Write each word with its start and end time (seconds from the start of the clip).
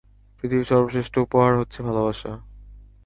পৃথিবীর 0.37 0.65
সর্বশ্রেষ্ঠ 0.65 1.13
উপহার 1.17 1.51
হচ্ছে 1.57 1.79
ভালবাসা। 1.83 2.31